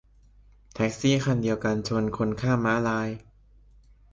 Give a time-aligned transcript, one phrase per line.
[0.73, 3.09] แท็กซี่คันเดียวกันชนคนข้ามม้าลาย